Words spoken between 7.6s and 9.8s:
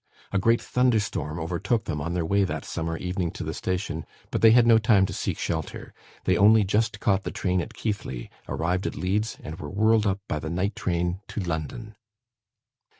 at Keighley, arrived at Leeds, and were